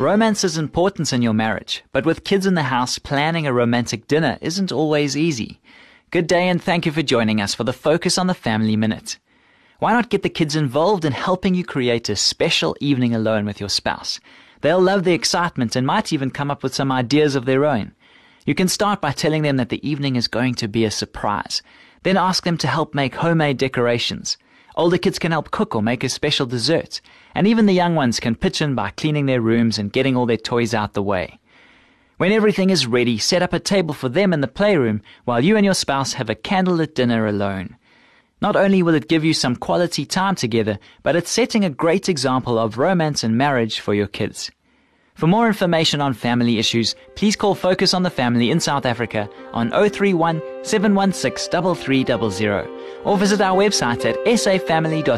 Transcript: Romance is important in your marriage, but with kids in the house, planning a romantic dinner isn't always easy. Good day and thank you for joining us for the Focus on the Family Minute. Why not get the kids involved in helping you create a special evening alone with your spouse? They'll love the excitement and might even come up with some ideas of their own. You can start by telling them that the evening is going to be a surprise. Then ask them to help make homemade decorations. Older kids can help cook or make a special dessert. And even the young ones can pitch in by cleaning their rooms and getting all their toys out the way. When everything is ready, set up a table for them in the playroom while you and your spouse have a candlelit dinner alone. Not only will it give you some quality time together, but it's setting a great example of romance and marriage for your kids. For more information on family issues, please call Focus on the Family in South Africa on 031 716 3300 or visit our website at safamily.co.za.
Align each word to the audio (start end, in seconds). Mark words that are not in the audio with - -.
Romance 0.00 0.44
is 0.44 0.56
important 0.56 1.12
in 1.12 1.20
your 1.20 1.34
marriage, 1.34 1.84
but 1.92 2.06
with 2.06 2.24
kids 2.24 2.46
in 2.46 2.54
the 2.54 2.62
house, 2.62 2.98
planning 2.98 3.46
a 3.46 3.52
romantic 3.52 4.08
dinner 4.08 4.38
isn't 4.40 4.72
always 4.72 5.14
easy. 5.14 5.60
Good 6.10 6.26
day 6.26 6.48
and 6.48 6.60
thank 6.60 6.86
you 6.86 6.92
for 6.92 7.02
joining 7.02 7.38
us 7.38 7.54
for 7.54 7.64
the 7.64 7.74
Focus 7.74 8.16
on 8.16 8.26
the 8.26 8.32
Family 8.32 8.76
Minute. 8.76 9.18
Why 9.78 9.92
not 9.92 10.08
get 10.08 10.22
the 10.22 10.30
kids 10.30 10.56
involved 10.56 11.04
in 11.04 11.12
helping 11.12 11.54
you 11.54 11.64
create 11.64 12.08
a 12.08 12.16
special 12.16 12.74
evening 12.80 13.14
alone 13.14 13.44
with 13.44 13.60
your 13.60 13.68
spouse? 13.68 14.20
They'll 14.62 14.80
love 14.80 15.04
the 15.04 15.12
excitement 15.12 15.76
and 15.76 15.86
might 15.86 16.14
even 16.14 16.30
come 16.30 16.50
up 16.50 16.62
with 16.62 16.74
some 16.74 16.90
ideas 16.90 17.34
of 17.34 17.44
their 17.44 17.66
own. 17.66 17.92
You 18.46 18.54
can 18.54 18.68
start 18.68 19.02
by 19.02 19.12
telling 19.12 19.42
them 19.42 19.58
that 19.58 19.68
the 19.68 19.86
evening 19.86 20.16
is 20.16 20.28
going 20.28 20.54
to 20.54 20.66
be 20.66 20.86
a 20.86 20.90
surprise. 20.90 21.60
Then 22.04 22.16
ask 22.16 22.44
them 22.44 22.56
to 22.56 22.68
help 22.68 22.94
make 22.94 23.16
homemade 23.16 23.58
decorations. 23.58 24.38
Older 24.80 24.96
kids 24.96 25.18
can 25.18 25.30
help 25.30 25.50
cook 25.50 25.76
or 25.76 25.82
make 25.82 26.02
a 26.02 26.08
special 26.08 26.46
dessert. 26.46 27.02
And 27.34 27.46
even 27.46 27.66
the 27.66 27.74
young 27.74 27.96
ones 27.96 28.18
can 28.18 28.34
pitch 28.34 28.62
in 28.62 28.74
by 28.74 28.88
cleaning 28.88 29.26
their 29.26 29.42
rooms 29.42 29.78
and 29.78 29.92
getting 29.92 30.16
all 30.16 30.24
their 30.24 30.38
toys 30.38 30.72
out 30.72 30.94
the 30.94 31.02
way. 31.02 31.38
When 32.16 32.32
everything 32.32 32.70
is 32.70 32.86
ready, 32.86 33.18
set 33.18 33.42
up 33.42 33.52
a 33.52 33.60
table 33.60 33.92
for 33.92 34.08
them 34.08 34.32
in 34.32 34.40
the 34.40 34.48
playroom 34.48 35.02
while 35.26 35.44
you 35.44 35.54
and 35.58 35.66
your 35.66 35.74
spouse 35.74 36.14
have 36.14 36.30
a 36.30 36.34
candlelit 36.34 36.94
dinner 36.94 37.26
alone. 37.26 37.76
Not 38.40 38.56
only 38.56 38.82
will 38.82 38.94
it 38.94 39.06
give 39.06 39.22
you 39.22 39.34
some 39.34 39.54
quality 39.54 40.06
time 40.06 40.34
together, 40.34 40.78
but 41.02 41.14
it's 41.14 41.30
setting 41.30 41.62
a 41.62 41.68
great 41.68 42.08
example 42.08 42.58
of 42.58 42.78
romance 42.78 43.22
and 43.22 43.36
marriage 43.36 43.80
for 43.80 43.92
your 43.92 44.06
kids. 44.06 44.50
For 45.20 45.26
more 45.26 45.46
information 45.48 46.00
on 46.00 46.14
family 46.14 46.58
issues, 46.58 46.96
please 47.14 47.36
call 47.36 47.54
Focus 47.54 47.92
on 47.92 48.04
the 48.04 48.08
Family 48.08 48.50
in 48.50 48.58
South 48.58 48.86
Africa 48.86 49.28
on 49.52 49.68
031 49.70 50.40
716 50.64 51.74
3300 51.74 52.66
or 53.04 53.18
visit 53.18 53.42
our 53.42 53.58
website 53.58 54.06
at 54.06 54.16
safamily.co.za. 54.24 55.10